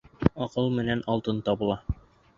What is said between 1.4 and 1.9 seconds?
табыла